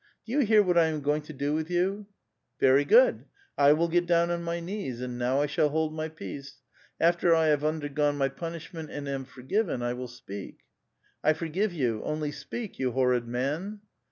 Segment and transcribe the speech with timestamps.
[0.25, 3.71] Do you hear what I am going to do with vou?" *' Very good; I
[3.73, 6.53] will get down on my knees; and now I shall hold my pi^ace.
[6.99, 10.61] After 1 have undergone my punish ment and am forgiven, I will speak."
[11.23, 13.81] ''I forgive you; only speak, you horrid man